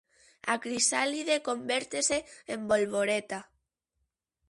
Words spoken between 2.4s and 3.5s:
en bolboreta.